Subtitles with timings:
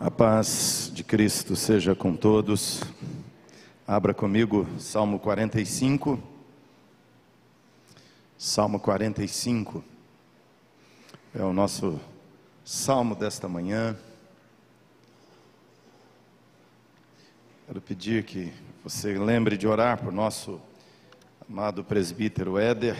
[0.00, 2.82] A paz de Cristo seja com todos.
[3.86, 6.20] Abra comigo Salmo 45.
[8.36, 9.84] Salmo 45
[11.32, 12.00] é o nosso
[12.64, 13.96] salmo desta manhã.
[17.68, 18.52] Quero pedir que
[18.82, 20.60] você lembre de orar por nosso
[21.48, 22.96] amado presbítero Éder.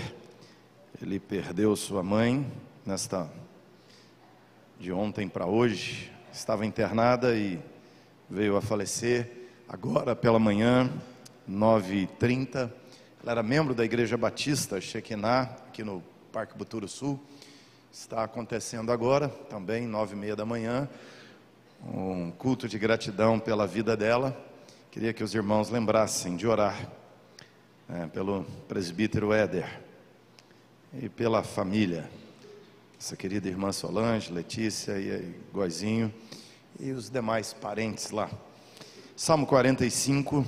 [1.03, 2.47] Ele perdeu sua mãe
[2.87, 3.29] nesta
[4.79, 7.61] de ontem para hoje, estava internada e
[8.29, 9.31] veio a falecer
[9.69, 10.91] agora pela manhã,
[11.49, 12.71] 9h30.
[13.23, 16.03] Ela era membro da Igreja Batista Shekinah, aqui no
[16.33, 17.21] Parque Buturo Sul.
[17.93, 20.89] Está acontecendo agora, também, nove e meia da manhã,
[21.87, 24.37] um culto de gratidão pela vida dela.
[24.91, 26.91] Queria que os irmãos lembrassem de orar
[27.89, 29.81] né, pelo presbítero Éder
[31.01, 32.11] e pela família
[32.99, 36.11] essa querida irmã Solange, Letícia e Goizinho
[36.79, 38.31] e os demais parentes lá.
[39.17, 40.41] Salmo 45.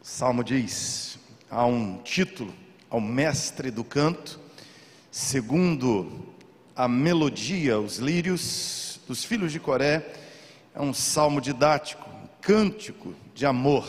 [0.00, 1.18] O Salmo diz:
[1.50, 2.54] há um título
[2.88, 4.40] ao mestre do canto,
[5.10, 6.34] segundo
[6.74, 10.14] a melodia, os lírios dos filhos de Coré,
[10.74, 13.86] é um salmo didático, um cântico de amor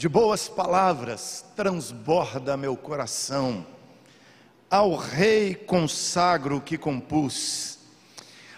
[0.00, 3.66] de boas palavras transborda meu coração.
[4.70, 7.78] Ao Rei consagro o que compus.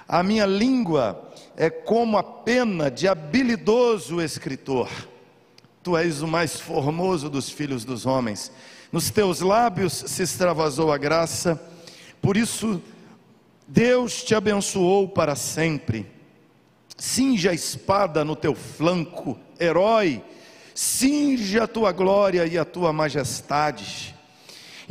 [0.07, 4.91] A minha língua é como a pena de habilidoso escritor.
[5.83, 8.53] Tu és o mais formoso dos filhos dos homens.
[8.93, 11.61] Nos teus lábios se extravasou a graça.
[12.21, 12.81] Por isso,
[13.67, 16.07] Deus te abençoou para sempre.
[16.97, 20.23] Cinge a espada no teu flanco, herói
[20.75, 24.15] cinge a tua glória e a tua majestade,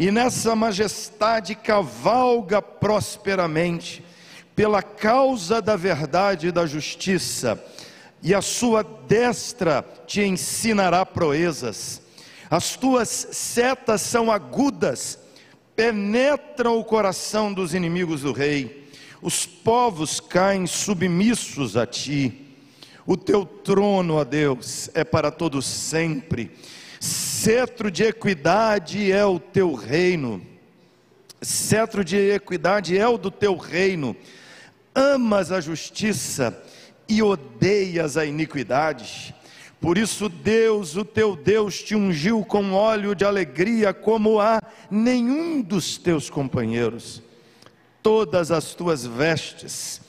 [0.01, 4.03] e nessa majestade cavalga prosperamente,
[4.55, 7.63] pela causa da verdade e da justiça,
[8.19, 12.01] e a sua destra te ensinará proezas,
[12.49, 15.19] as tuas setas são agudas,
[15.75, 18.89] penetram o coração dos inimigos do rei,
[19.21, 22.55] os povos caem submissos a ti.
[23.05, 26.49] O teu trono, ó Deus, é para todos sempre.
[27.01, 30.39] Cetro de equidade é o teu reino.
[31.41, 34.15] Cetro de equidade é o do teu reino.
[34.93, 36.55] Amas a justiça
[37.09, 39.33] e odeias a iniquidade.
[39.79, 45.59] Por isso, Deus, o teu Deus, te ungiu com óleo de alegria, como a nenhum
[45.59, 47.23] dos teus companheiros.
[48.03, 50.01] Todas as tuas vestes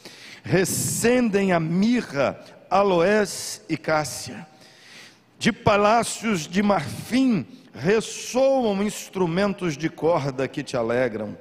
[0.42, 2.38] recendem a mirra,
[2.68, 4.51] aloés e cássia.
[5.42, 7.44] De palácios de marfim
[7.74, 11.36] ressoam instrumentos de corda que te alegram.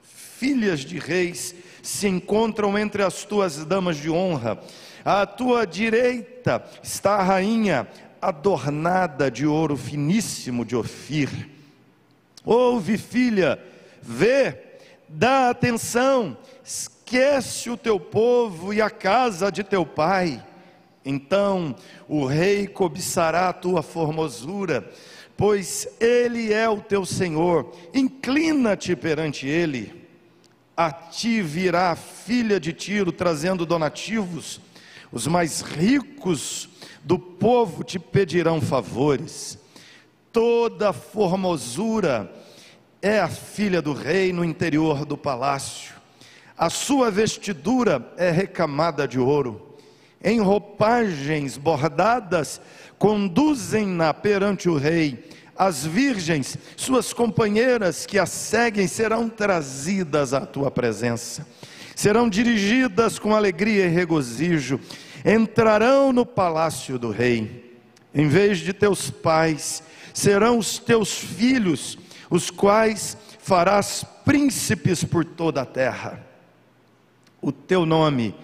[0.00, 4.58] Filhas de reis se encontram entre as tuas damas de honra.
[5.04, 7.86] À tua direita está a rainha,
[8.22, 11.50] adornada de ouro finíssimo de Ofir.
[12.42, 13.62] Ouve, filha,
[14.00, 14.58] vê,
[15.10, 20.42] dá atenção, esquece o teu povo e a casa de teu pai
[21.06, 21.76] então
[22.08, 24.90] o rei cobiçará a tua formosura,
[25.36, 27.72] pois ele é o teu Senhor.
[27.94, 30.04] Inclina-te perante ele.
[30.76, 34.60] A ti virá a filha de Tiro trazendo donativos.
[35.12, 36.68] Os mais ricos
[37.04, 39.56] do povo te pedirão favores.
[40.32, 42.30] Toda formosura
[43.00, 45.94] é a filha do rei no interior do palácio.
[46.58, 49.65] A sua vestidura é recamada de ouro
[50.22, 52.60] em roupagens bordadas,
[52.98, 55.30] conduzem-na perante o rei.
[55.56, 61.46] As virgens, suas companheiras que a seguem, serão trazidas à tua presença,
[61.94, 64.78] serão dirigidas com alegria e regozijo,
[65.24, 67.78] entrarão no palácio do rei.
[68.14, 71.98] Em vez de teus pais, serão os teus filhos,
[72.30, 76.26] os quais farás príncipes por toda a terra.
[77.40, 78.34] O teu nome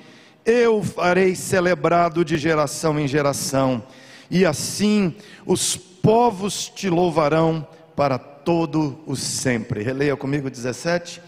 [0.45, 3.83] eu farei celebrado de geração em geração,
[4.31, 5.15] e assim
[5.47, 9.83] os povos te louvarão para todo o sempre.
[9.83, 11.23] Releia comigo 17.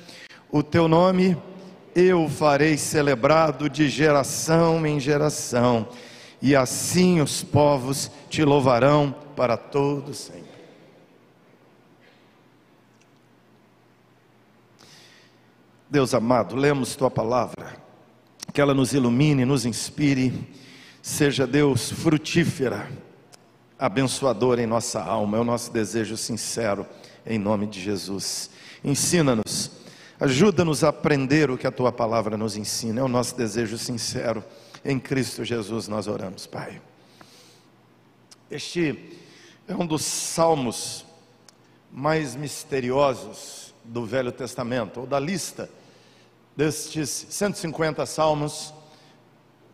[0.50, 1.37] O teu nome
[1.94, 5.88] eu farei celebrado de geração em geração,
[6.43, 10.43] e assim os povos te louvarão para todo sempre.
[15.88, 17.83] Deus amado, lemos tua palavra
[18.52, 20.32] que ela nos ilumine, nos inspire,
[21.02, 22.91] seja Deus frutífera,
[23.79, 26.87] abençoadora em nossa alma, é o nosso desejo sincero,
[27.26, 28.50] em nome de Jesus.
[28.82, 29.70] Ensina-nos,
[30.20, 34.44] ajuda-nos a aprender o que a tua palavra nos ensina, é o nosso desejo sincero.
[34.85, 36.81] Em Cristo Jesus nós oramos, Pai.
[38.50, 38.99] Este
[39.67, 41.05] é um dos salmos
[41.90, 45.69] mais misteriosos do Velho Testamento, ou da lista
[46.56, 48.72] destes 150 salmos,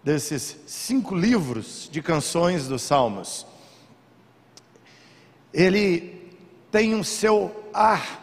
[0.02, 3.46] desses cinco livros de canções dos salmos.
[5.52, 6.30] Ele
[6.70, 8.20] tem um seu ar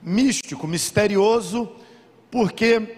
[0.00, 1.70] místico, misterioso,
[2.30, 2.96] porque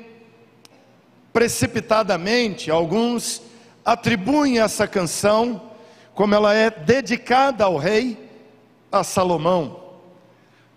[1.33, 3.41] precipitadamente alguns
[3.85, 5.71] atribuem essa canção,
[6.15, 8.19] como ela é dedicada ao rei,
[8.91, 9.88] a Salomão.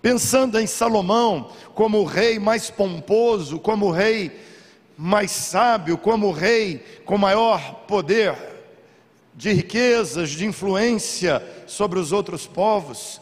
[0.01, 4.31] Pensando em Salomão como o rei mais pomposo, como o rei
[4.97, 8.35] mais sábio, como o rei com maior poder
[9.33, 13.21] de riquezas, de influência sobre os outros povos.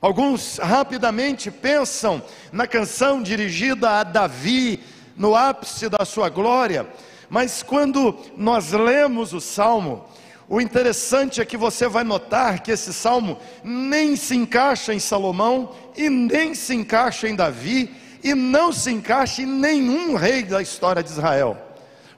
[0.00, 2.20] Alguns rapidamente pensam
[2.52, 4.80] na canção dirigida a Davi,
[5.16, 6.88] no ápice da sua glória,
[7.30, 10.04] mas quando nós lemos o salmo,
[10.52, 15.74] o interessante é que você vai notar que esse salmo nem se encaixa em Salomão
[15.96, 17.90] e nem se encaixa em Davi
[18.22, 21.56] e não se encaixa em nenhum rei da história de Israel.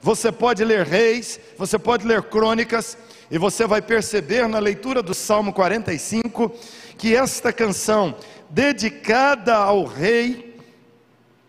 [0.01, 2.97] Você pode ler reis, você pode ler crônicas,
[3.31, 6.51] e você vai perceber na leitura do Salmo 45
[6.97, 8.13] que esta canção,
[8.49, 10.54] dedicada ao rei,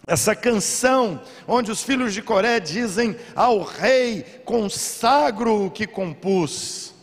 [0.07, 6.95] essa canção, onde os filhos de Coré dizem ao rei, consagro o que compus,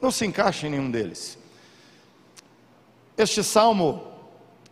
[0.00, 1.38] não se encaixa em nenhum deles.
[3.16, 4.06] Este salmo,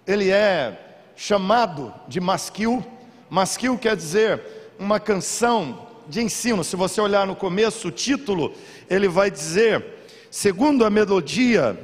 [0.06, 2.84] ele é chamado de masquil,
[3.30, 4.42] masquil quer dizer
[4.78, 6.62] uma canção de ensino.
[6.62, 8.54] Se você olhar no começo, o título,
[8.88, 9.84] ele vai dizer,
[10.30, 11.78] segundo a melodia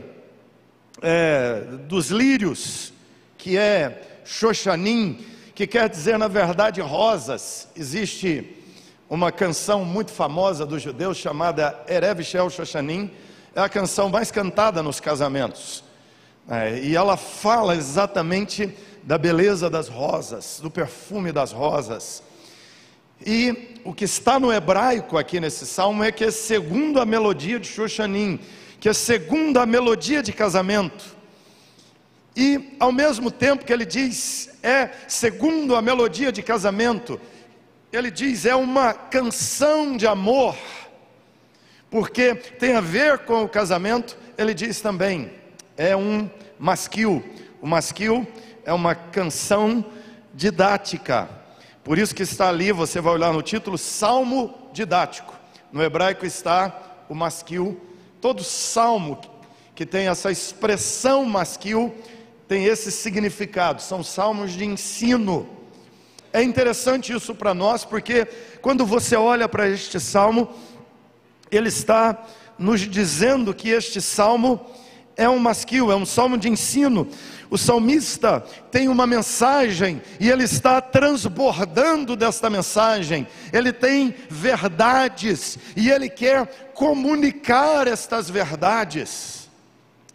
[1.00, 2.92] é, dos lírios,
[3.38, 7.68] que é Xoshanim, que quer dizer, na verdade, rosas.
[7.76, 8.56] Existe
[9.08, 13.10] uma canção muito famosa dos judeus chamada Erev Shel Shoshanim,
[13.54, 15.84] é a canção mais cantada nos casamentos.
[16.48, 22.22] É, e ela fala exatamente da beleza das rosas, do perfume das rosas.
[23.24, 27.60] E o que está no hebraico aqui nesse salmo é que é segundo a melodia
[27.60, 28.40] de Shoshanim,
[28.80, 31.14] que é segundo a melodia de casamento.
[32.36, 37.20] E ao mesmo tempo que ele diz é segundo a melodia de casamento,
[37.92, 40.56] ele diz é uma canção de amor,
[41.88, 45.30] porque tem a ver com o casamento, ele diz também
[45.76, 46.28] é um
[46.58, 47.22] masquil.
[47.60, 48.26] O masquil
[48.64, 49.84] é uma canção
[50.32, 51.28] didática.
[51.84, 55.34] Por isso que está ali, você vai olhar no título, salmo didático.
[55.72, 57.80] No hebraico está o masquil.
[58.20, 59.20] Todo salmo
[59.74, 61.94] que tem essa expressão masquil
[62.54, 63.82] tem esse significado.
[63.82, 65.48] São salmos de ensino.
[66.32, 68.26] É interessante isso para nós, porque
[68.62, 70.48] quando você olha para este salmo,
[71.50, 72.16] ele está
[72.56, 74.64] nos dizendo que este salmo
[75.16, 77.08] é um masquil, é um salmo de ensino.
[77.50, 83.26] O salmista tem uma mensagem e ele está transbordando desta mensagem.
[83.52, 89.48] Ele tem verdades e ele quer comunicar estas verdades.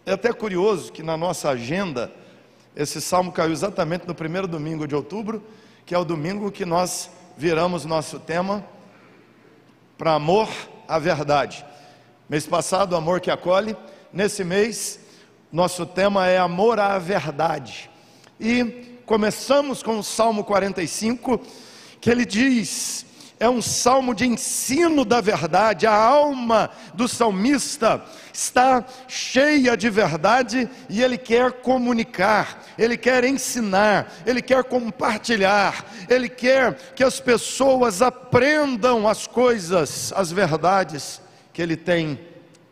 [0.06, 2.10] É até curioso que na nossa agenda
[2.80, 5.42] esse salmo caiu exatamente no primeiro domingo de outubro,
[5.84, 8.64] que é o domingo que nós viramos nosso tema
[9.98, 10.48] para amor
[10.88, 11.62] à verdade.
[12.26, 13.76] Mês passado, amor que acolhe.
[14.10, 14.98] Nesse mês,
[15.52, 17.90] nosso tema é amor à verdade.
[18.40, 21.38] E começamos com o Salmo 45,
[22.00, 23.04] que ele diz:
[23.40, 28.04] é um salmo de ensino da verdade, a alma do salmista
[28.34, 36.28] está cheia de verdade e ele quer comunicar, ele quer ensinar, ele quer compartilhar, ele
[36.28, 41.22] quer que as pessoas aprendam as coisas, as verdades
[41.54, 42.20] que ele tem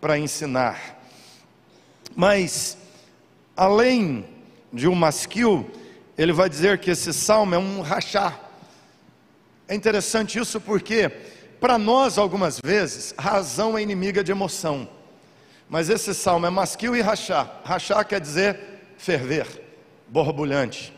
[0.03, 1.01] para ensinar.
[2.15, 2.77] Mas,
[3.57, 4.27] além
[4.71, 5.71] de um masquil,
[6.19, 8.48] ele vai dizer que esse salmo é um rachá.
[9.69, 11.11] É interessante isso porque,
[11.61, 14.89] para nós, algumas vezes, razão é inimiga de emoção.
[15.69, 17.47] Mas esse salmo é masquil e rachá.
[17.63, 18.59] Rachá quer dizer
[18.97, 19.47] ferver,
[20.09, 20.93] borbulhante.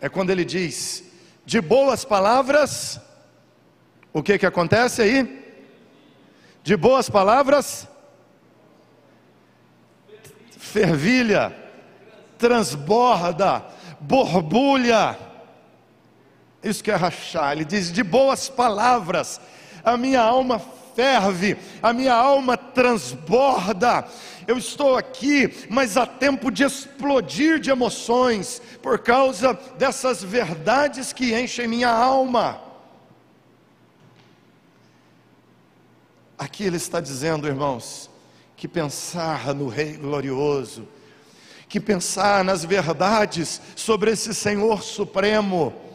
[0.00, 1.02] É quando ele diz:
[1.46, 3.00] de boas palavras,
[4.12, 5.44] o que que acontece aí?
[6.62, 7.88] De boas palavras,
[10.58, 11.56] fervilha,
[12.36, 13.64] transborda,
[13.98, 15.27] borbulha.
[16.68, 17.52] Isso que é rachar.
[17.52, 19.40] Ele diz: de boas palavras,
[19.82, 20.60] a minha alma
[20.94, 24.04] ferve, a minha alma transborda.
[24.48, 31.38] Eu estou aqui, mas há tempo de explodir de emoções por causa dessas verdades que
[31.38, 32.60] enchem minha alma.
[36.38, 38.08] Aqui ele está dizendo, irmãos,
[38.56, 40.88] que pensar no Rei glorioso,
[41.68, 45.87] que pensar nas verdades sobre esse Senhor Supremo,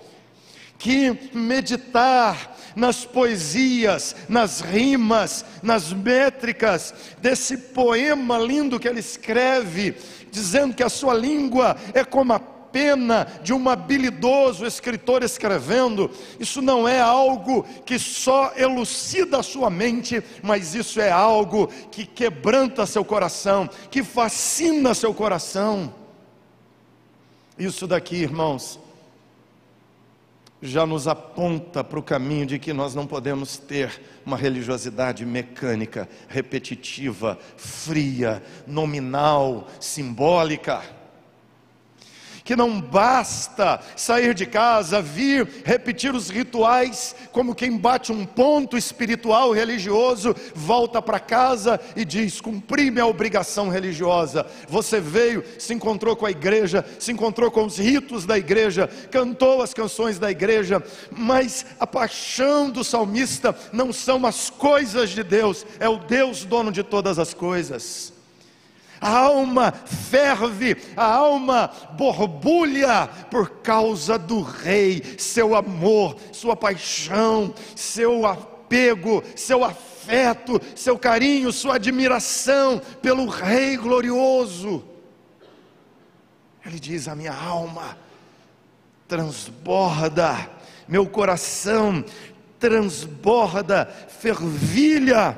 [0.84, 9.96] que meditar nas poesias, nas rimas, nas métricas desse poema lindo que ele escreve,
[10.30, 16.62] dizendo que a sua língua é como a pena de um habilidoso escritor escrevendo, isso
[16.62, 22.86] não é algo que só elucida a sua mente, mas isso é algo que quebranta
[22.86, 25.96] seu coração, que fascina seu coração.
[27.58, 28.83] Isso daqui, irmãos,
[30.64, 36.08] já nos aponta para o caminho de que nós não podemos ter uma religiosidade mecânica,
[36.30, 41.03] repetitiva, fria, nominal, simbólica
[42.44, 48.78] que não basta sair de casa, vir, repetir os rituais, como quem bate um ponto
[48.78, 54.46] espiritual religioso, volta para casa e diz: cumpri minha obrigação religiosa.
[54.68, 59.62] Você veio, se encontrou com a igreja, se encontrou com os ritos da igreja, cantou
[59.62, 65.66] as canções da igreja, mas a paixão do salmista não são as coisas de Deus,
[65.80, 68.14] é o Deus dono de todas as coisas
[69.04, 78.26] a alma ferve, a alma borbulha por causa do Rei, seu amor, sua paixão, seu
[78.26, 84.82] apego, seu afeto, seu carinho, sua admiração pelo Rei glorioso.
[86.66, 87.98] Ele diz: A minha alma
[89.06, 90.50] transborda,
[90.88, 92.06] meu coração
[92.58, 95.38] transborda, fervilha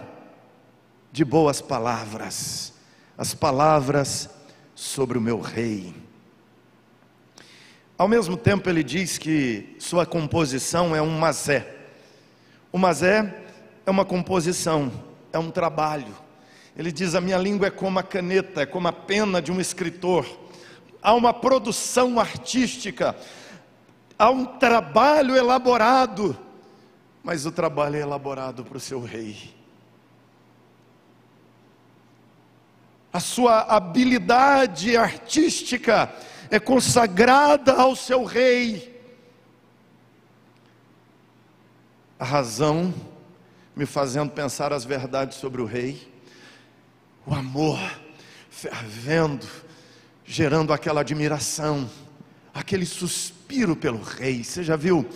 [1.12, 2.75] de boas palavras
[3.18, 4.30] as palavras
[4.74, 5.94] sobre o meu rei.
[7.98, 11.76] Ao mesmo tempo, ele diz que sua composição é um mazé.
[12.72, 13.34] O mazé
[13.86, 14.92] é uma composição,
[15.32, 16.14] é um trabalho.
[16.76, 19.62] Ele diz: A minha língua é como a caneta, é como a pena de um
[19.62, 20.28] escritor.
[21.02, 23.16] Há uma produção artística,
[24.20, 26.38] há um trabalho elaborado,
[27.24, 29.56] mas o trabalho é elaborado para o seu rei.
[33.16, 36.14] A sua habilidade artística
[36.52, 39.02] é consagrada ao seu rei.
[42.20, 42.94] A razão
[43.74, 46.12] me fazendo pensar as verdades sobre o rei,
[47.26, 47.80] o amor
[48.50, 49.48] fervendo,
[50.26, 51.90] gerando aquela admiração,
[52.54, 54.44] aquele suspiro pelo rei.
[54.44, 55.08] Você já viu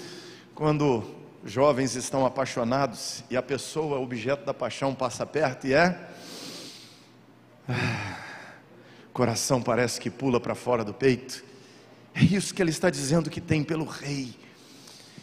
[0.56, 1.03] quando
[1.44, 6.09] jovens estão apaixonados e a pessoa, objeto da paixão, passa perto e é
[7.70, 8.18] ah,
[9.14, 11.44] coração parece que pula para fora do peito.
[12.16, 14.36] É isso que ele está dizendo que tem pelo rei.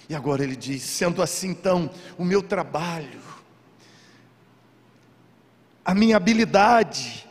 [0.08, 3.20] E agora ele diz: sendo assim, então, o meu trabalho,
[5.84, 7.26] a minha habilidade,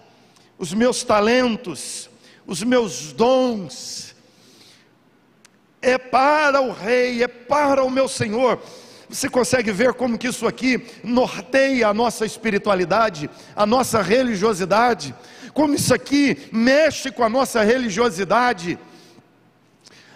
[0.57, 2.09] os meus talentos,
[2.45, 4.13] os meus dons,
[5.81, 8.61] é para o rei, é para o meu Senhor.
[9.09, 15.13] Você consegue ver como que isso aqui norteia a nossa espiritualidade, a nossa religiosidade?
[15.53, 18.79] Como isso aqui mexe com a nossa religiosidade?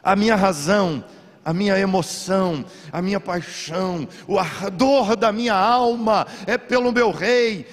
[0.03, 1.03] A minha razão,
[1.45, 7.67] a minha emoção, a minha paixão, o ardor da minha alma é pelo meu rei.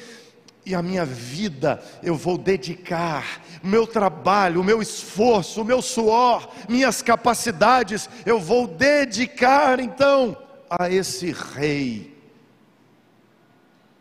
[0.66, 5.80] E a minha vida eu vou dedicar, o meu trabalho, o meu esforço, o meu
[5.80, 10.36] suor, minhas capacidades, eu vou dedicar então
[10.70, 12.14] a esse rei,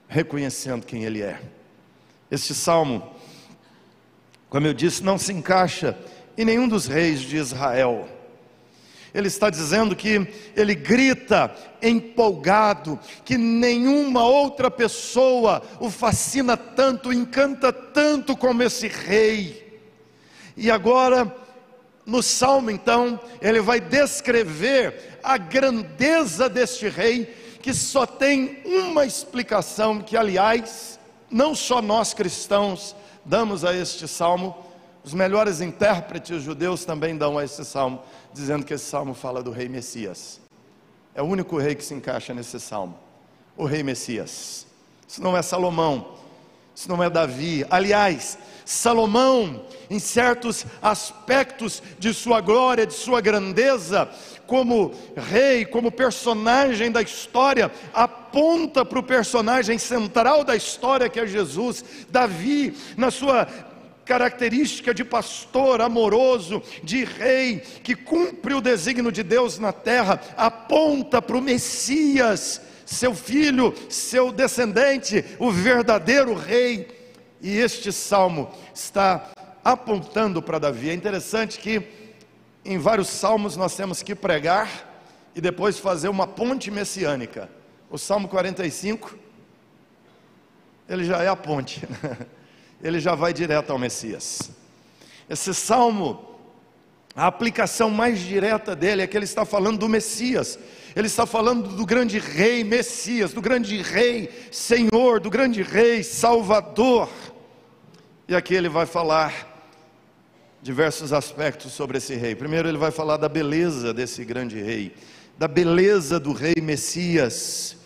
[0.07, 1.41] reconhecendo quem ele é.
[2.29, 3.15] Este salmo,
[4.49, 5.97] como eu disse, não se encaixa
[6.37, 8.07] em nenhum dos reis de Israel.
[9.13, 17.71] Ele está dizendo que ele grita empolgado, que nenhuma outra pessoa o fascina tanto, encanta
[17.71, 19.79] tanto como esse rei.
[20.57, 21.33] E agora,
[22.05, 27.25] no salmo, então, ele vai descrever a grandeza deste rei,
[27.61, 30.99] que só tem uma explicação, que aliás,
[31.31, 32.95] não só nós cristãos
[33.25, 34.55] damos a este salmo,
[35.03, 38.01] os melhores intérpretes judeus também dão a este salmo,
[38.33, 40.39] dizendo que esse salmo fala do rei Messias.
[41.15, 42.97] É o único rei que se encaixa nesse salmo,
[43.57, 44.67] o rei Messias.
[45.07, 46.15] Isso não é Salomão,
[46.75, 47.65] isso não é Davi.
[47.69, 54.09] Aliás, Salomão, em certos aspectos de sua glória, de sua grandeza,
[54.47, 61.27] como rei, como personagem da história, aponta para o personagem central da história que é
[61.27, 61.85] Jesus.
[62.09, 63.47] Davi, na sua
[64.03, 71.21] característica de pastor amoroso, de rei, que cumpre o desígnio de Deus na terra, aponta
[71.21, 77.04] para o Messias, seu filho, seu descendente, o verdadeiro rei.
[77.41, 79.29] E este salmo está
[79.63, 80.89] apontando para Davi.
[80.89, 81.81] É interessante que
[82.63, 84.69] em vários salmos nós temos que pregar
[85.35, 87.49] e depois fazer uma ponte messiânica.
[87.89, 89.15] O Salmo 45,
[90.87, 91.87] ele já é a ponte.
[92.81, 94.51] ele já vai direto ao Messias.
[95.29, 96.34] Esse salmo,
[97.15, 100.59] a aplicação mais direta dele é que ele está falando do Messias,
[100.95, 107.09] ele está falando do grande rei Messias, do grande rei Senhor, do grande rei Salvador.
[108.27, 109.55] E aqui ele vai falar
[110.61, 112.33] diversos aspectos sobre esse rei.
[112.33, 114.93] Primeiro, ele vai falar da beleza desse grande rei,
[115.37, 117.77] da beleza do rei Messias.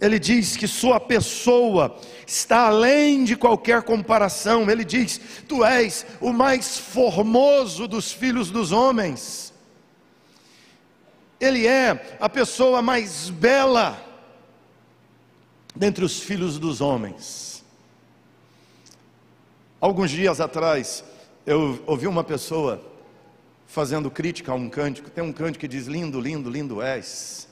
[0.00, 4.70] Ele diz que sua pessoa está além de qualquer comparação.
[4.70, 9.54] Ele diz: Tu és o mais formoso dos filhos dos homens.
[11.40, 14.02] Ele é a pessoa mais bela
[15.74, 17.64] dentre os filhos dos homens.
[19.80, 21.04] Alguns dias atrás,
[21.46, 22.82] eu ouvi uma pessoa
[23.66, 25.08] fazendo crítica a um cântico.
[25.08, 27.45] Tem um cântico que diz: Lindo, lindo, lindo és.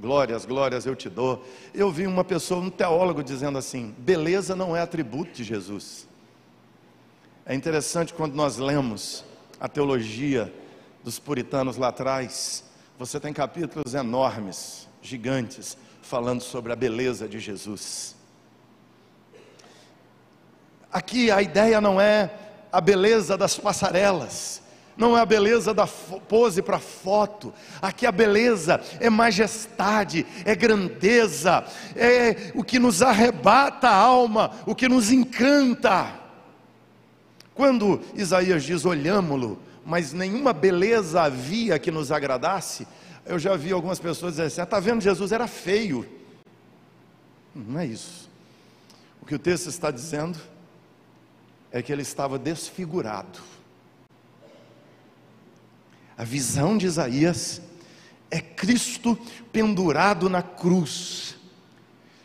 [0.00, 1.44] Glórias, glórias eu te dou.
[1.72, 6.06] Eu vi uma pessoa, um teólogo, dizendo assim: beleza não é atributo de Jesus.
[7.44, 9.24] É interessante quando nós lemos
[9.58, 10.52] a teologia
[11.02, 12.64] dos puritanos lá atrás,
[12.98, 18.16] você tem capítulos enormes, gigantes, falando sobre a beleza de Jesus.
[20.92, 22.30] Aqui a ideia não é
[22.72, 24.62] a beleza das passarelas,
[24.96, 31.64] não é a beleza da pose para foto, aqui a beleza é majestade, é grandeza,
[31.94, 36.14] é o que nos arrebata a alma, o que nos encanta.
[37.54, 42.86] Quando Isaías diz: olhámo-lo, mas nenhuma beleza havia que nos agradasse,
[43.26, 46.06] eu já vi algumas pessoas dizendo assim: está ah, vendo, Jesus era feio.
[47.54, 48.30] Não é isso.
[49.20, 50.38] O que o texto está dizendo
[51.70, 53.55] é que ele estava desfigurado
[56.16, 57.60] a visão de Isaías
[58.30, 59.18] é Cristo
[59.52, 61.36] pendurado na cruz,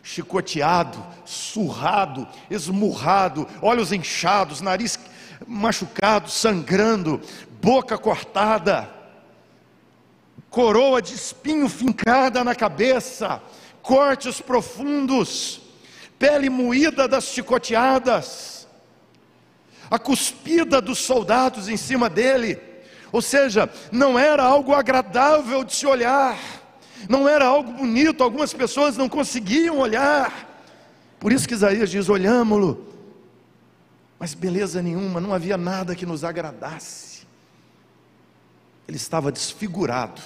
[0.02, 4.98] chicoteado, surrado, esmurrado, olhos inchados, nariz
[5.46, 7.22] machucado, sangrando,
[7.62, 8.90] boca cortada,
[10.50, 13.42] coroa de espinho fincada na cabeça,
[13.82, 15.62] cortes profundos,
[16.18, 18.68] pele moída das chicoteadas,
[19.90, 22.71] a cuspida dos soldados em cima dele
[23.12, 26.38] ou seja, não era algo agradável de se olhar,
[27.10, 30.50] não era algo bonito, algumas pessoas não conseguiam olhar.
[31.20, 32.88] Por isso que Isaías diz: olhámo-lo,
[34.18, 37.28] mas beleza nenhuma, não havia nada que nos agradasse.
[38.88, 40.22] Ele estava desfigurado.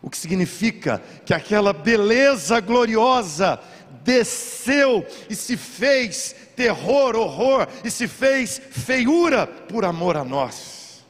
[0.00, 3.60] O que significa que aquela beleza gloriosa
[4.08, 11.04] desceu e se fez terror, horror, e se fez feiura por amor a nós.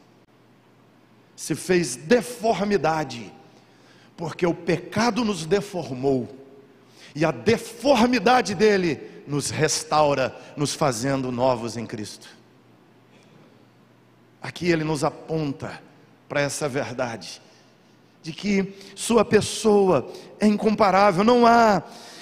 [1.37, 3.33] Se fez deformidade,
[4.17, 6.29] porque o pecado nos deformou,
[7.15, 12.29] e a deformidade dele nos restaura, nos fazendo novos em Cristo.
[14.43, 15.81] Aqui ele nos aponta
[16.29, 17.41] para essa verdade,
[18.25, 21.81] de que sua pessoa é incomparável, não há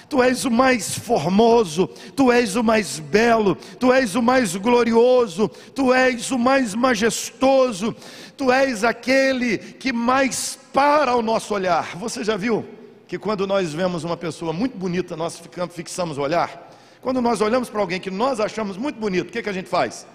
[0.09, 5.49] Tu és o mais formoso, tu és o mais belo, tu és o mais glorioso,
[5.75, 7.93] tu és o mais majestoso,
[8.37, 11.97] tu és aquele que mais para o nosso olhar.
[11.97, 12.65] Você já viu
[13.05, 16.71] que quando nós vemos uma pessoa muito bonita, nós ficamos, fixamos o olhar?
[17.01, 19.69] Quando nós olhamos para alguém que nós achamos muito bonito, o que, que a gente
[19.69, 20.07] faz?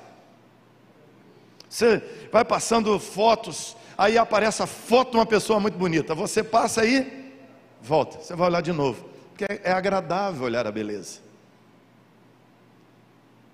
[1.69, 2.03] Você
[2.33, 6.15] vai passando fotos, aí aparece a foto de uma pessoa muito bonita.
[6.15, 7.35] Você passa aí,
[7.83, 11.21] volta, você vai olhar de novo porque é agradável olhar a beleza.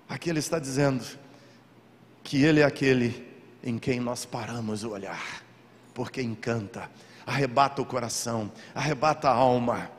[0.07, 1.05] Aqui ele está dizendo
[2.23, 3.25] que ele é aquele
[3.63, 5.41] em quem nós paramos o olhar,
[5.93, 6.89] porque encanta,
[7.25, 9.89] arrebata o coração, arrebata a alma.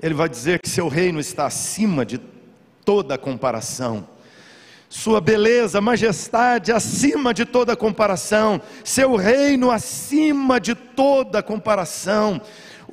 [0.00, 2.18] Ele vai dizer que seu reino está acima de
[2.84, 4.08] toda comparação.
[4.88, 12.40] Sua beleza, majestade acima de toda comparação, seu reino acima de toda comparação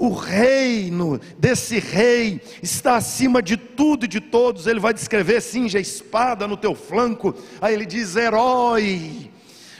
[0.01, 4.65] o reino desse rei está acima de tudo e de todos.
[4.65, 7.35] Ele vai descrever: cinge a espada no teu flanco.
[7.61, 9.29] Aí ele diz: herói,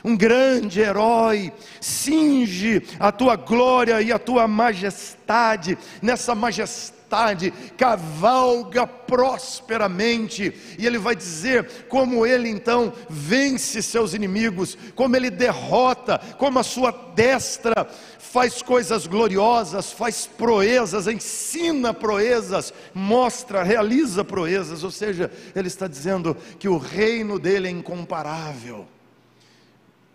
[0.05, 7.00] um grande herói, cinge a tua glória e a tua majestade, nessa majestade
[7.78, 16.19] cavalga prosperamente, e ele vai dizer como ele então vence seus inimigos, como ele derrota,
[16.38, 24.91] como a sua destra faz coisas gloriosas, faz proezas, ensina proezas, mostra, realiza proezas, ou
[24.91, 28.88] seja, ele está dizendo que o reino dele é incomparável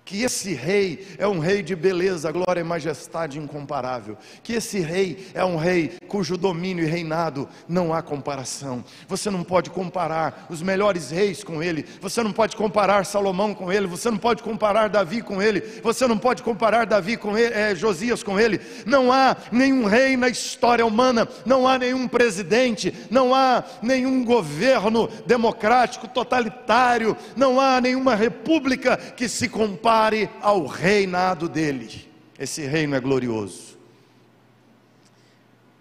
[0.07, 5.27] que esse rei é um rei de beleza, glória e majestade incomparável, que esse rei
[5.35, 8.85] é um rei cujo domínio e reinado não há comparação.
[9.09, 13.73] Você não pode comparar os melhores reis com ele, você não pode comparar Salomão com
[13.73, 17.53] ele, você não pode comparar Davi com ele, você não pode comparar Davi com ele,
[17.53, 18.61] é, Josias com ele.
[18.87, 25.09] Não há nenhum rei na história humana, não há nenhum presidente, não há nenhum governo
[25.27, 32.07] democrático totalitário, não há nenhuma república que se compare compare ao reinado dele.
[32.39, 33.79] Esse reino é glorioso.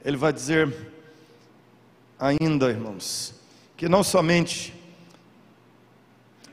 [0.03, 0.73] Ele vai dizer
[2.17, 3.35] ainda, irmãos,
[3.75, 4.73] que não somente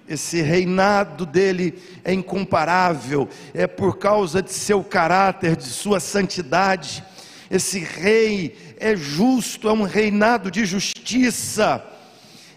[0.09, 7.05] esse reinado dele é incomparável, é por causa de seu caráter, de sua santidade.
[7.49, 11.85] Esse rei é justo, é um reinado de justiça.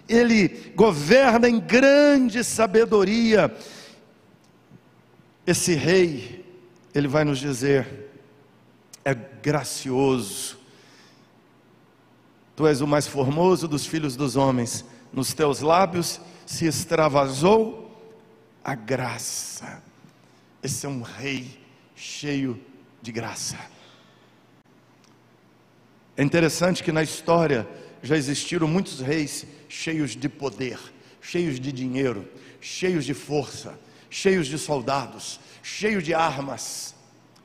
[0.10, 3.56] Ele governa em grande sabedoria
[5.46, 6.46] esse rei,
[6.94, 8.10] ele vai nos dizer,
[9.04, 10.58] é gracioso.
[12.56, 17.86] Tu és o mais formoso dos filhos dos homens, nos teus lábios se extravasou
[18.64, 19.84] a graça.
[20.64, 21.60] Esse é um rei
[21.96, 22.60] cheio
[23.02, 23.58] de graça.
[26.18, 27.68] É interessante que na história
[28.02, 30.80] já existiram muitos reis cheios de poder,
[31.22, 32.28] cheios de dinheiro,
[32.62, 33.78] cheios de força,
[34.10, 36.96] cheios de soldados, cheios de armas,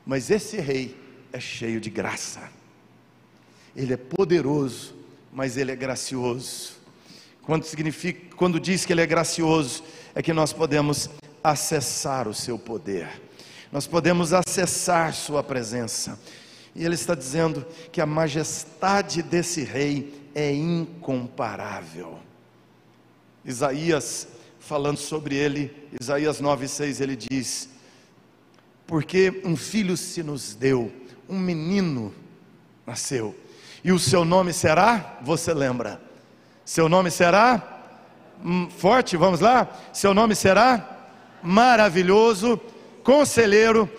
[0.05, 0.95] mas esse rei
[1.31, 2.49] é cheio de graça.
[3.75, 4.95] Ele é poderoso,
[5.31, 6.73] mas ele é gracioso.
[7.43, 11.09] Quando significa, quando diz que ele é gracioso, é que nós podemos
[11.43, 13.09] acessar o seu poder.
[13.71, 16.19] Nós podemos acessar sua presença.
[16.75, 22.19] E ele está dizendo que a majestade desse rei é incomparável.
[23.43, 24.27] Isaías
[24.61, 27.67] falando sobre ele, Isaías 9,6 ele diz:
[28.85, 30.91] Porque um filho se nos deu,
[31.27, 32.13] um menino
[32.85, 33.35] nasceu,
[33.83, 35.99] e o seu nome será, você lembra?
[36.63, 37.81] Seu nome será
[38.43, 39.67] hum, forte, vamos lá?
[39.91, 41.09] Seu nome será
[41.41, 42.57] maravilhoso,
[43.03, 43.89] conselheiro,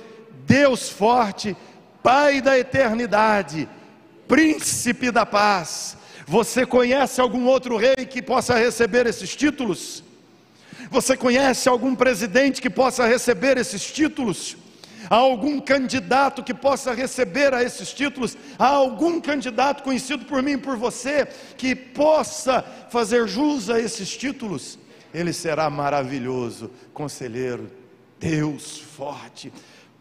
[0.46, 1.56] Deus forte,
[2.02, 3.68] Pai da eternidade,
[4.26, 5.96] príncipe da paz.
[6.26, 10.02] Você conhece algum outro rei que possa receber esses títulos?
[10.90, 14.56] Você conhece algum presidente que possa receber esses títulos?
[15.10, 18.36] Há algum candidato que possa receber a esses títulos?
[18.58, 24.16] Há algum candidato conhecido por mim e por você que possa fazer jus a esses
[24.16, 24.78] títulos?
[25.12, 27.70] Ele será maravilhoso, conselheiro,
[28.18, 29.52] Deus forte,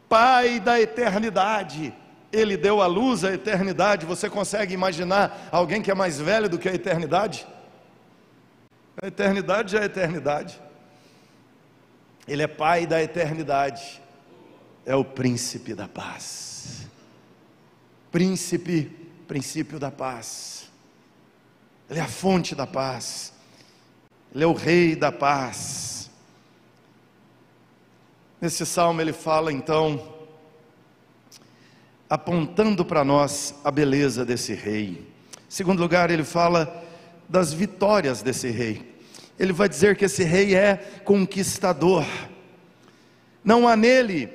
[0.08, 1.94] Pai da eternidade.
[2.34, 4.06] Ele deu à luz a eternidade.
[4.06, 7.48] Você consegue imaginar alguém que é mais velho do que a eternidade?
[9.02, 10.62] A eternidade é eternidade.
[12.28, 14.02] Ele é Pai da eternidade,
[14.86, 16.88] é o príncipe da paz.
[18.12, 18.92] Príncipe,
[19.28, 20.70] princípio da paz.
[21.90, 23.34] Ele é a fonte da paz.
[24.34, 26.10] Ele é o rei da paz.
[28.40, 30.16] Nesse salmo ele fala então,
[32.10, 35.08] apontando para nós a beleza desse rei.
[35.36, 36.84] Em segundo lugar, ele fala
[37.30, 38.91] das vitórias desse rei
[39.42, 42.06] ele vai dizer que esse rei é conquistador.
[43.44, 44.30] Não há nele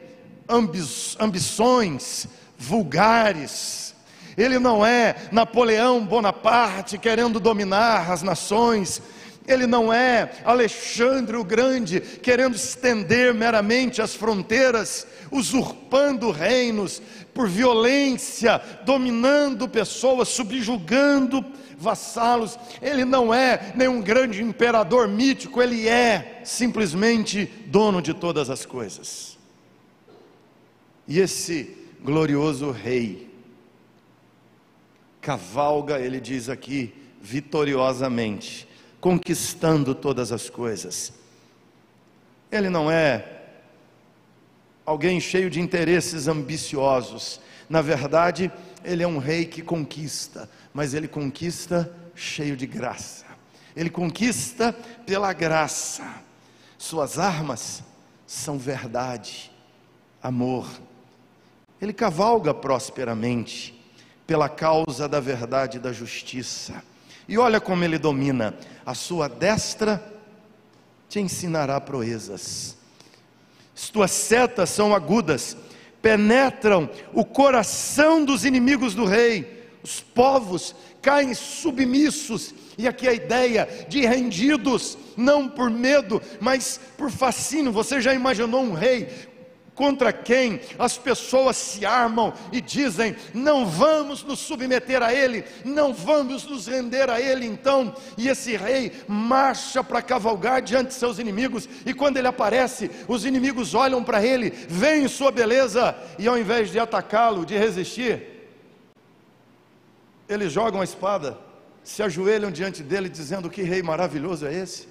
[0.49, 0.83] ambi
[1.21, 2.27] ambições
[2.59, 3.95] vulgares.
[4.37, 9.01] Ele não é Napoleão Bonaparte querendo dominar as nações.
[9.47, 17.01] Ele não é Alexandre o Grande querendo estender meramente as fronteiras, usurpando reinos
[17.33, 21.45] por violência, dominando pessoas, subjugando
[21.79, 22.59] vassalos.
[22.81, 29.39] Ele não é nenhum grande imperador mítico, ele é simplesmente dono de todas as coisas.
[31.07, 33.31] E esse glorioso rei
[35.21, 38.69] cavalga, ele diz aqui, vitoriosamente,
[39.07, 41.13] conquistando todas as coisas.
[42.51, 43.45] Ele não é
[44.85, 47.41] alguém cheio de interesses ambiciosos.
[47.69, 48.51] Na verdade,
[48.83, 53.27] ele é um rei que conquista, mas ele conquista cheio de graça.
[53.77, 54.73] Ele conquista
[55.07, 56.03] pela graça.
[56.77, 57.85] Suas armas
[58.27, 59.53] são verdade,
[60.21, 60.69] amor.
[61.81, 63.73] Ele cavalga prosperamente
[64.27, 66.83] pela causa da verdade e da justiça.
[67.29, 70.03] E olha como ele domina: a sua destra
[71.09, 72.77] te ensinará proezas,
[73.75, 75.57] as tuas setas são agudas,
[76.03, 83.87] penetram o coração dos inimigos do rei, os povos caem submissos, e aqui a ideia
[83.89, 87.71] de rendidos, não por medo, mas por fascínio.
[87.71, 89.09] Você já imaginou um rei
[89.77, 95.95] contra quem as pessoas se armam e dizem: não vamos nos submeter a ele, não
[95.95, 101.19] vamos nos render a ele, então, e esse rei marcha para cavalgar diante de seus
[101.19, 106.39] inimigos, e quando ele aparece, os inimigos olham para ele, veem sua beleza, e ao
[106.39, 108.35] invés de atacá-lo, de resistir,
[110.29, 111.39] eles jogam a espada,
[111.85, 114.89] se ajoelham diante dele, dizendo: Que rei maravilhoso é esse?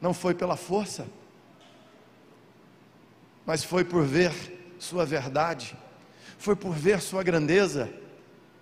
[0.00, 1.06] Não foi pela força,
[3.48, 4.30] mas foi por ver
[4.78, 5.74] Sua verdade,
[6.36, 7.90] foi por ver Sua grandeza,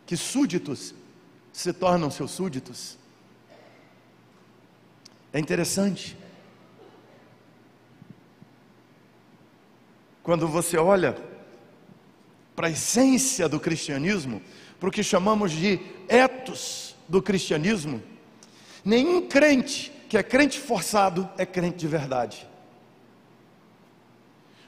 [0.07, 0.95] que súditos
[1.53, 2.97] se tornam seus súditos.
[5.33, 6.17] É interessante.
[10.23, 11.17] Quando você olha
[12.55, 14.41] para a essência do cristianismo,
[14.79, 18.01] para o que chamamos de etos do cristianismo,
[18.85, 22.47] nenhum crente que é crente forçado é crente de verdade.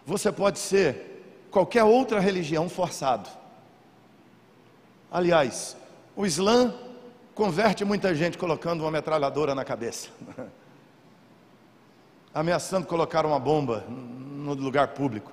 [0.08, 3.28] Você pode ser qualquer outra religião forçado.
[5.12, 5.76] Aliás,
[6.16, 6.72] o Islã
[7.34, 10.08] converte muita gente colocando uma metralhadora na cabeça,
[12.32, 15.30] ameaçando colocar uma bomba no lugar público.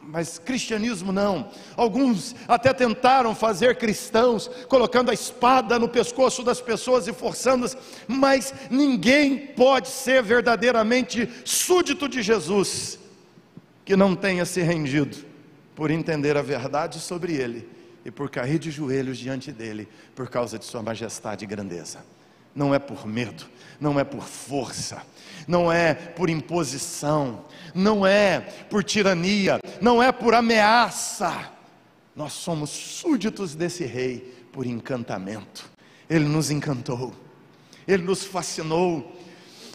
[0.00, 1.50] Mas cristianismo não.
[1.76, 7.76] Alguns até tentaram fazer cristãos, colocando a espada no pescoço das pessoas e forçando-as,
[8.08, 13.01] mas ninguém pode ser verdadeiramente súdito de Jesus
[13.84, 15.16] que não tenha se rendido
[15.74, 17.68] por entender a verdade sobre ele
[18.04, 22.04] e por cair de joelhos diante dele por causa de sua majestade e grandeza.
[22.54, 23.46] Não é por medo,
[23.80, 25.02] não é por força,
[25.48, 31.50] não é por imposição, não é por tirania, não é por ameaça.
[32.14, 35.70] Nós somos súditos desse rei por encantamento.
[36.10, 37.14] Ele nos encantou,
[37.88, 39.16] ele nos fascinou,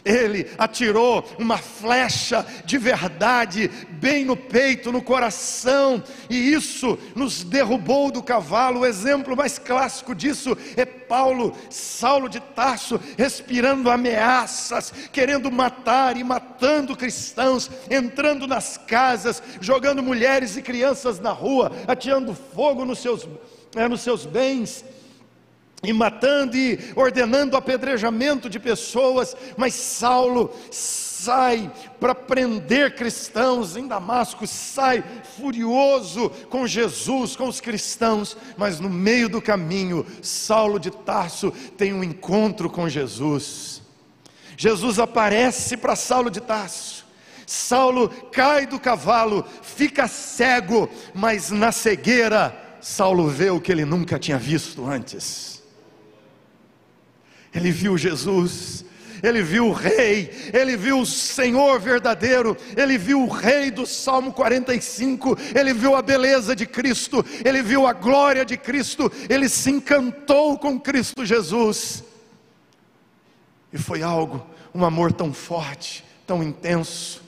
[0.07, 8.09] ele atirou uma flecha de verdade bem no peito, no coração, e isso nos derrubou
[8.09, 8.79] do cavalo.
[8.79, 16.23] O exemplo mais clássico disso é Paulo, Saulo de Tarso, respirando ameaças, querendo matar e
[16.23, 23.27] matando cristãos, entrando nas casas, jogando mulheres e crianças na rua, atirando fogo nos seus,
[23.75, 24.85] é, nos seus bens
[25.87, 34.45] e matando e ordenando apedrejamento de pessoas, mas Saulo sai para prender cristãos em Damasco,
[34.45, 35.01] sai
[35.37, 41.93] furioso com Jesus, com os cristãos, mas no meio do caminho, Saulo de Tarso tem
[41.93, 43.81] um encontro com Jesus.
[44.57, 47.05] Jesus aparece para Saulo de Tarso.
[47.45, 54.19] Saulo cai do cavalo, fica cego, mas na cegueira, Saulo vê o que ele nunca
[54.19, 55.56] tinha visto antes
[57.57, 58.85] ele viu Jesus,
[59.23, 64.31] ele viu o Rei, ele viu o Senhor verdadeiro, ele viu o Rei do Salmo
[64.31, 69.71] 45, ele viu a beleza de Cristo, ele viu a glória de Cristo, ele se
[69.71, 72.03] encantou com Cristo Jesus.
[73.73, 77.23] E foi algo, um amor tão forte, tão intenso,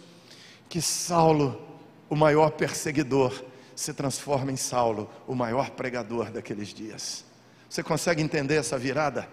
[0.70, 1.60] que Saulo,
[2.08, 3.44] o maior perseguidor,
[3.76, 7.26] se transforma em Saulo, o maior pregador daqueles dias.
[7.68, 9.28] Você consegue entender essa virada?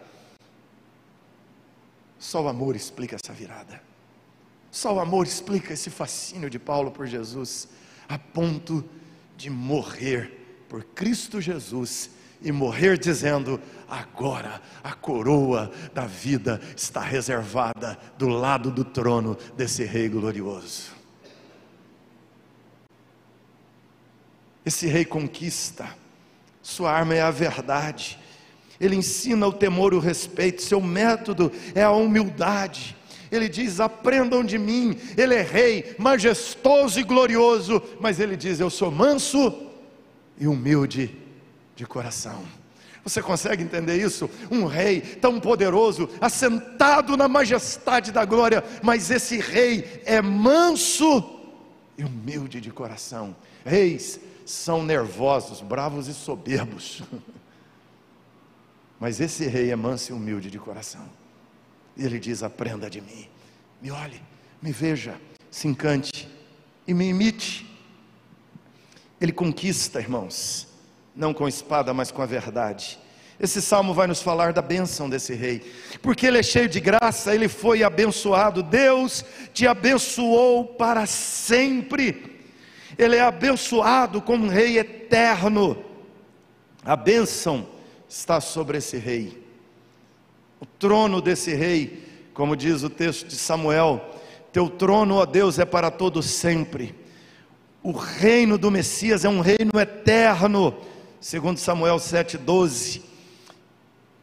[2.19, 3.83] Só o amor explica essa virada.
[4.71, 7.69] Só o amor explica esse fascínio de Paulo por Jesus,
[8.09, 8.85] a ponto
[9.37, 12.11] de morrer por Cristo Jesus
[12.43, 19.85] e morrer dizendo: agora a coroa da vida está reservada do lado do trono desse
[19.85, 20.95] Rei glorioso.
[24.65, 25.89] Esse Rei conquista,
[26.61, 28.19] sua arma é a verdade,
[28.81, 32.97] ele ensina o temor e o respeito, seu método é a humildade.
[33.31, 38.71] Ele diz: aprendam de mim, ele é rei, majestoso e glorioso, mas ele diz: eu
[38.71, 39.67] sou manso
[40.39, 41.17] e humilde
[41.75, 42.43] de coração.
[43.03, 44.29] Você consegue entender isso?
[44.51, 51.25] Um rei tão poderoso, assentado na majestade da glória, mas esse rei é manso
[51.97, 53.37] e humilde de coração.
[53.65, 57.03] Reis são nervosos, bravos e soberbos.
[58.99, 61.07] Mas esse rei é manso e humilde de coração.
[61.97, 63.29] E ele diz: aprenda de mim,
[63.81, 64.21] me olhe,
[64.61, 66.29] me veja, se encante
[66.87, 67.67] e me imite.
[69.21, 70.69] Ele conquista, irmãos,
[71.15, 72.99] não com espada, mas com a verdade.
[73.39, 75.61] Esse salmo vai nos falar da bênção desse rei,
[76.01, 78.63] porque ele é cheio de graça, ele foi abençoado.
[78.63, 82.41] Deus te abençoou para sempre.
[82.97, 85.85] Ele é abençoado como um rei eterno.
[86.83, 87.67] A bênção
[88.09, 89.42] está sobre esse rei.
[90.61, 94.14] O trono desse rei, como diz o texto de Samuel,
[94.53, 96.95] teu trono, ó Deus, é para todo sempre.
[97.83, 100.75] O reino do Messias é um reino eterno,
[101.21, 103.03] segundo Samuel 7:12.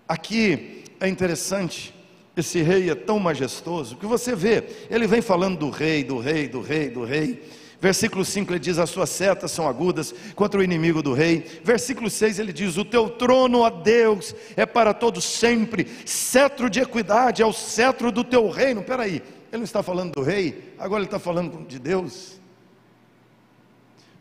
[0.07, 1.93] Aqui é interessante,
[2.35, 6.47] esse rei é tão majestoso, que você vê, ele vem falando do rei, do rei,
[6.47, 7.43] do rei, do rei.
[7.79, 11.61] Versículo 5 ele diz: As suas setas são agudas contra o inimigo do rei.
[11.63, 16.79] Versículo 6 ele diz: O teu trono, ó Deus, é para todos sempre, cetro de
[16.79, 18.81] equidade é o cetro do teu reino.
[18.81, 22.39] Peraí, ele não está falando do rei, agora ele está falando de Deus.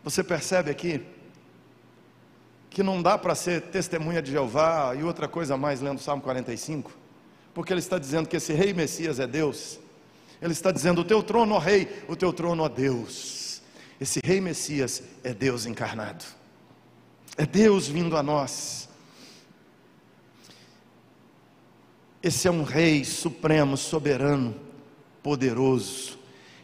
[0.04, 1.00] Você percebe aqui
[2.68, 6.22] que não dá para ser testemunha de Jeová e outra coisa mais lendo o Salmo
[6.22, 6.90] 45,
[7.54, 9.78] porque ele está dizendo que esse rei Messias é Deus.
[10.40, 13.41] Ele está dizendo: o teu trono, ó rei, o teu trono, ó Deus.
[14.02, 16.24] Esse rei Messias é Deus encarnado.
[17.36, 18.88] É Deus vindo a nós.
[22.20, 24.56] Esse é um rei supremo, soberano,
[25.22, 26.18] poderoso.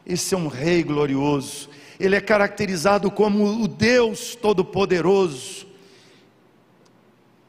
[0.04, 1.70] Esse é um rei glorioso.
[2.00, 5.68] Ele é caracterizado como o Deus todo-poderoso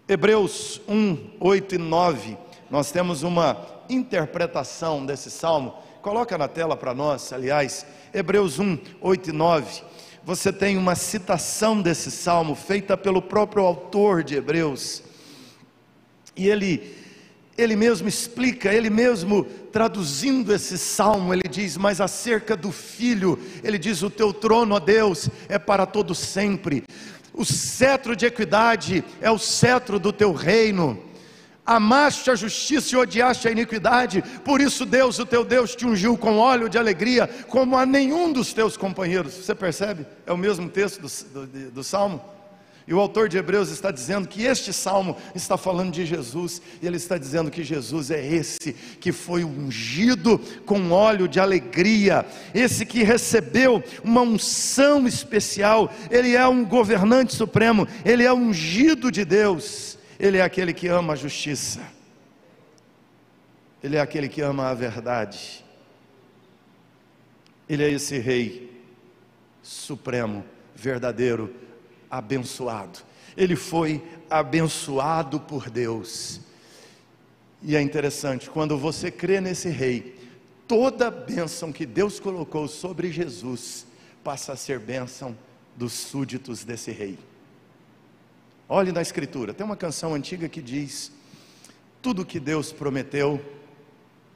[0.10, 2.36] Hebreus 1, 8 e 9,
[2.67, 5.75] nós temos uma interpretação desse salmo.
[6.02, 9.84] Coloca na tela para nós, aliás, Hebreus 1, 8 e 9.
[10.24, 15.04] Você tem uma citação desse salmo feita pelo próprio autor de Hebreus.
[16.36, 16.95] E ele
[17.58, 23.78] ele mesmo explica, ele mesmo traduzindo esse salmo, ele diz: Mas acerca do filho, ele
[23.78, 26.84] diz: O teu trono, ó Deus, é para todo sempre.
[27.34, 31.09] O cetro de equidade é o cetro do teu reino.
[31.69, 36.17] Amaste a justiça e odiaste a iniquidade, por isso Deus, o teu Deus, te ungiu
[36.17, 39.36] com óleo de alegria, como a nenhum dos teus companheiros.
[39.36, 40.03] Você percebe?
[40.25, 42.19] É o mesmo texto do, do, do salmo.
[42.88, 46.88] E o autor de Hebreus está dizendo que este salmo está falando de Jesus, e
[46.88, 52.84] ele está dizendo que Jesus é esse que foi ungido com óleo de alegria, esse
[52.84, 59.98] que recebeu uma unção especial, ele é um governante supremo, ele é ungido de Deus,
[60.19, 61.82] ele é aquele que ama a justiça,
[63.82, 65.63] ele é aquele que ama a verdade,
[67.67, 68.84] ele é esse rei
[69.63, 70.43] supremo,
[70.75, 71.53] verdadeiro,
[72.10, 72.99] abençoado.
[73.38, 76.41] Ele foi abençoado por Deus.
[77.62, 80.17] E é interessante, quando você crê nesse rei,
[80.67, 83.86] toda bênção que Deus colocou sobre Jesus
[84.23, 85.38] passa a ser bênção
[85.75, 87.17] dos súditos desse rei.
[88.71, 91.12] Olhe na Escritura, tem uma canção antiga que diz:
[92.03, 93.43] Tudo que Deus prometeu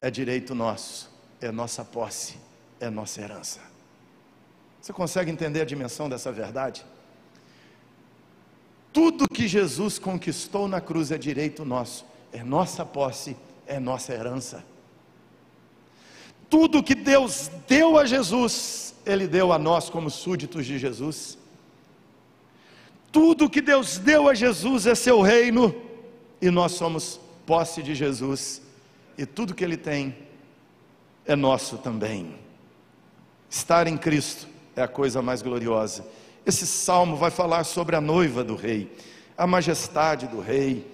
[0.01, 1.07] é direito nosso,
[1.39, 2.37] é nossa posse,
[2.79, 3.59] é nossa herança.
[4.81, 6.83] Você consegue entender a dimensão dessa verdade?
[8.91, 14.65] Tudo que Jesus conquistou na cruz é direito nosso, é nossa posse, é nossa herança.
[16.49, 21.37] Tudo que Deus deu a Jesus, Ele deu a nós como súditos de Jesus.
[23.13, 25.73] Tudo que Deus deu a Jesus é seu reino,
[26.41, 28.59] e nós somos posse de Jesus,
[29.15, 30.17] e tudo que Ele tem
[31.23, 32.35] é nosso também.
[33.47, 36.03] Estar em Cristo é a coisa mais gloriosa.
[36.43, 38.91] Esse salmo vai falar sobre a noiva do rei,
[39.37, 40.85] a majestade do rei.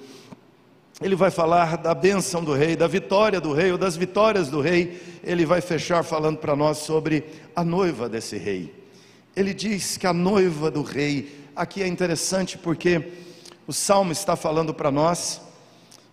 [1.02, 4.60] Ele vai falar da bênção do rei, da vitória do rei, ou das vitórias do
[4.60, 5.02] rei.
[5.24, 7.24] Ele vai fechar falando para nós sobre
[7.56, 8.76] a noiva desse rei.
[9.34, 13.12] Ele diz que a noiva do rei, aqui é interessante porque
[13.68, 15.42] o salmo está falando para nós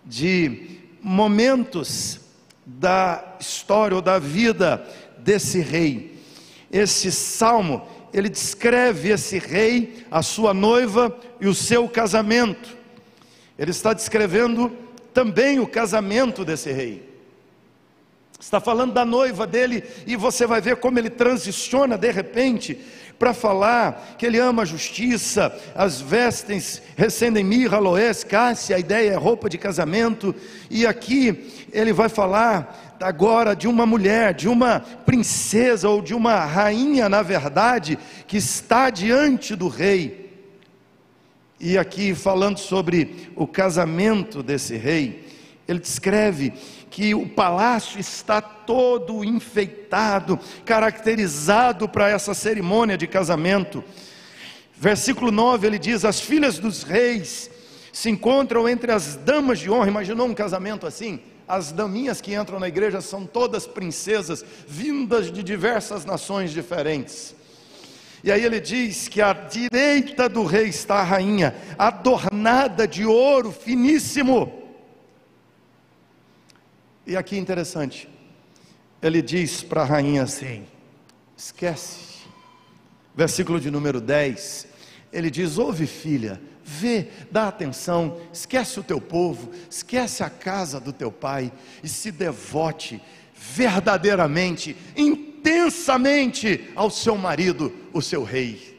[0.04, 2.18] de momentos
[2.66, 4.84] da história ou da vida
[5.18, 6.20] desse rei.
[6.68, 12.76] Esse salmo ele descreve esse rei, a sua noiva e o seu casamento.
[13.56, 14.76] Ele está descrevendo
[15.14, 17.05] também o casamento desse rei.
[18.38, 22.78] Está falando da noiva dele e você vai ver como ele transiciona de repente
[23.18, 29.12] para falar que ele ama a justiça, as vestes recendem mirra, aloés, cássia, a ideia
[29.12, 30.34] é roupa de casamento,
[30.70, 36.44] e aqui ele vai falar agora de uma mulher, de uma princesa ou de uma
[36.44, 40.26] rainha, na verdade, que está diante do rei.
[41.58, 45.24] E aqui falando sobre o casamento desse rei,
[45.66, 46.52] Ele descreve
[46.90, 53.84] que o palácio está todo enfeitado, caracterizado para essa cerimônia de casamento.
[54.76, 57.50] Versículo 9 ele diz: As filhas dos reis
[57.92, 59.88] se encontram entre as damas de honra.
[59.88, 61.20] Imaginou um casamento assim?
[61.48, 67.34] As daminhas que entram na igreja são todas princesas, vindas de diversas nações diferentes.
[68.24, 73.52] E aí ele diz que à direita do rei está a rainha, adornada de ouro
[73.52, 74.65] finíssimo.
[77.06, 78.08] E aqui interessante,
[79.00, 80.66] ele diz para a rainha assim:
[81.36, 82.16] esquece.
[83.14, 84.66] Versículo de número 10,
[85.12, 90.92] ele diz: ouve, filha, vê, dá atenção, esquece o teu povo, esquece a casa do
[90.92, 91.52] teu pai
[91.82, 93.00] e se devote
[93.32, 98.76] verdadeiramente, intensamente ao seu marido, o seu rei.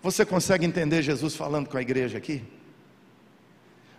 [0.00, 2.42] Você consegue entender Jesus falando com a igreja aqui?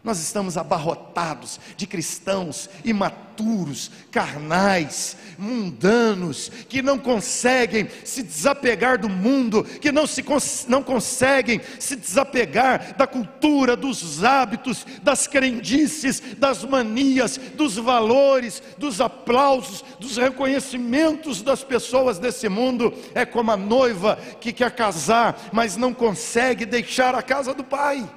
[0.04, 9.64] Nós estamos abarrotados de cristãos imaturos, carnais, mundanos, que não conseguem se desapegar do mundo,
[9.64, 10.24] que não, se,
[10.70, 19.02] não conseguem se desapegar da cultura, dos hábitos, das crendices, das manias, dos valores, dos
[19.02, 22.94] aplausos, dos reconhecimentos das pessoas desse mundo.
[23.14, 28.08] É como a noiva que quer casar, mas não consegue deixar a casa do pai.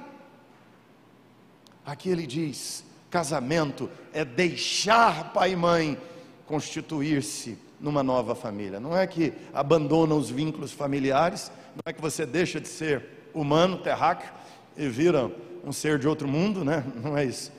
[1.91, 5.97] Aqui ele diz: casamento é deixar pai e mãe
[6.45, 8.79] constituir-se numa nova família.
[8.79, 13.77] Não é que abandona os vínculos familiares, não é que você deixa de ser humano,
[13.77, 14.31] terráqueo,
[14.77, 15.29] e vira
[15.65, 16.81] um ser de outro mundo, né?
[17.03, 17.51] Não é isso.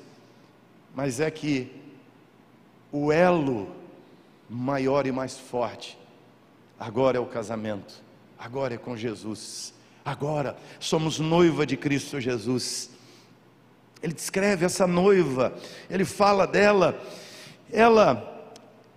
[0.94, 1.70] Mas é que
[2.90, 3.68] o elo
[4.48, 5.98] maior e mais forte
[6.80, 8.02] agora é o casamento,
[8.38, 9.74] agora é com Jesus.
[10.02, 12.91] Agora somos noiva de Cristo Jesus.
[14.02, 15.54] Ele descreve essa noiva,
[15.88, 17.00] ele fala dela,
[17.72, 18.50] ela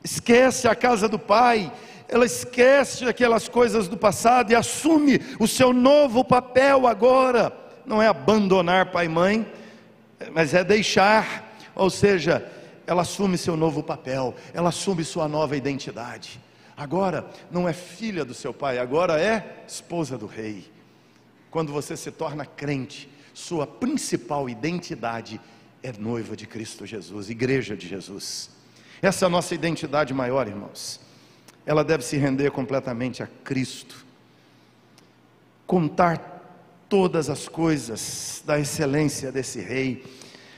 [0.04, 1.72] esquece a casa do pai,
[2.08, 7.52] ela esquece aquelas coisas do passado e assume o seu novo papel agora.
[7.86, 9.52] Não é abandonar pai e mãe,
[10.32, 12.44] mas é deixar, ou seja,
[12.88, 16.40] ela assume seu novo papel, ela assume sua nova identidade.
[16.78, 20.70] Agora não é filha do seu pai, agora é esposa do rei.
[21.50, 25.42] Quando você se torna crente, sua principal identidade
[25.84, 28.50] é noiva de Cristo Jesus, igreja de Jesus.
[29.02, 31.02] Essa é a nossa identidade maior, irmãos.
[31.66, 34.06] Ela deve se render completamente a Cristo.
[35.68, 40.06] Contar todas as coisas da excelência desse rei,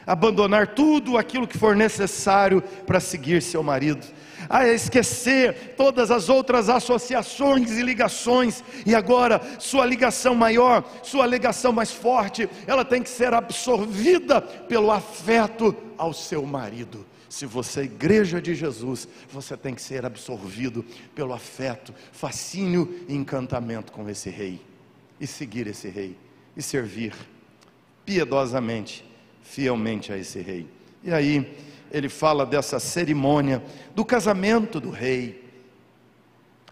[0.05, 4.05] abandonar tudo aquilo que for necessário para seguir seu marido
[4.49, 11.71] a esquecer todas as outras associações e ligações, e agora sua ligação maior, sua ligação
[11.71, 17.05] mais forte, ela tem que ser absorvida pelo afeto ao seu marido.
[17.29, 23.15] Se você é igreja de Jesus, você tem que ser absorvido pelo afeto, fascínio e
[23.15, 24.61] encantamento com esse rei,
[25.19, 26.15] e seguir esse rei,
[26.55, 27.13] e servir
[28.05, 29.03] piedosamente,
[29.41, 30.67] fielmente a esse rei.
[31.03, 31.53] E aí,
[31.91, 33.63] ele fala dessa cerimônia
[33.95, 35.45] do casamento do rei,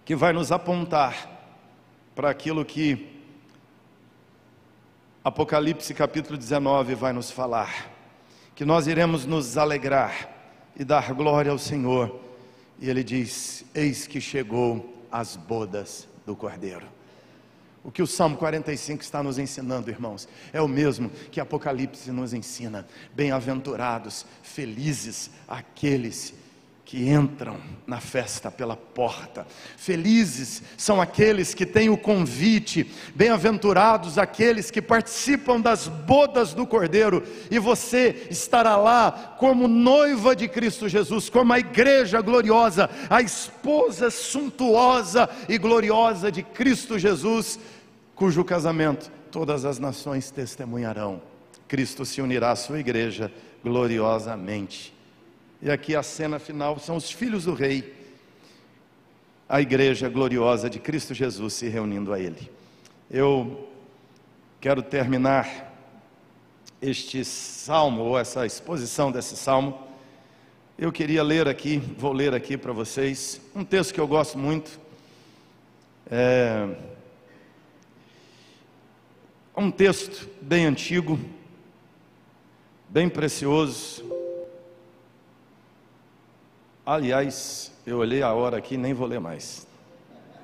[0.04, 1.32] que vai nos apontar
[2.16, 3.16] para aquilo que
[5.24, 7.92] Apocalipse capítulo 19 vai nos falar,
[8.54, 10.30] que nós iremos nos alegrar
[10.76, 12.20] e dar glória ao Senhor.
[12.80, 16.95] E ele diz: Eis que chegou as bodas do Cordeiro.
[17.86, 22.34] O que o Salmo 45 está nos ensinando, irmãos, é o mesmo que Apocalipse nos
[22.34, 22.88] ensina.
[23.14, 26.34] Bem-aventurados, felizes aqueles
[26.84, 29.46] que entram na festa pela porta.
[29.78, 37.24] Felizes são aqueles que têm o convite, bem-aventurados aqueles que participam das bodas do Cordeiro,
[37.52, 44.10] e você estará lá como noiva de Cristo Jesus, como a igreja gloriosa, a esposa
[44.10, 47.60] suntuosa e gloriosa de Cristo Jesus
[48.16, 51.22] cujo casamento todas as nações testemunharão.
[51.68, 53.32] Cristo se unirá à sua igreja
[53.64, 54.94] gloriosamente.
[55.62, 57.94] E aqui a cena final são os filhos do rei,
[59.48, 62.50] a igreja gloriosa de Cristo Jesus se reunindo a ele.
[63.10, 63.68] Eu
[64.60, 65.74] quero terminar
[66.82, 69.80] este salmo, ou essa exposição desse salmo.
[70.78, 74.80] Eu queria ler aqui, vou ler aqui para vocês, um texto que eu gosto muito.
[79.56, 81.20] É, um texto bem antigo,
[82.90, 84.04] bem precioso.
[86.86, 89.66] Aliás, eu olhei a hora aqui, nem vou ler mais.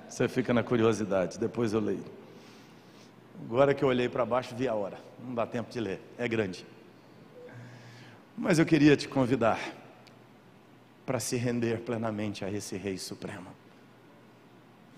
[0.10, 2.04] Você fica na curiosidade, depois eu leio.
[3.46, 5.00] Agora que eu olhei para baixo, vi a hora.
[5.24, 6.66] Não dá tempo de ler, é grande.
[8.38, 9.60] Mas eu queria te convidar
[11.06, 13.48] para se render plenamente a esse Rei Supremo,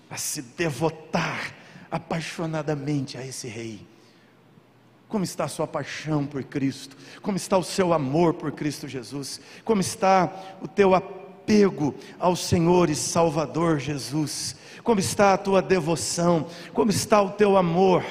[0.08, 1.52] a se devotar
[1.90, 3.93] apaixonadamente a esse Rei.
[5.14, 6.96] Como está a sua paixão por Cristo?
[7.22, 9.40] Como está o seu amor por Cristo Jesus?
[9.64, 14.56] Como está o teu apego ao Senhor e Salvador Jesus?
[14.82, 16.48] Como está a tua devoção?
[16.72, 18.04] Como está o teu amor?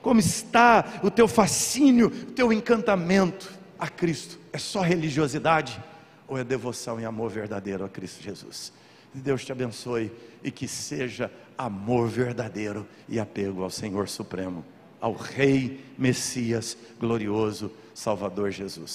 [0.00, 4.38] Como está o teu fascínio, o teu encantamento a Cristo?
[4.50, 5.78] É só religiosidade
[6.26, 8.72] ou é devoção e amor verdadeiro a Cristo Jesus?
[9.12, 10.10] Deus te abençoe
[10.42, 14.64] e que seja amor verdadeiro e apego ao Senhor Supremo,
[15.00, 18.84] ao Rei Messias glorioso, Salvador Jesus.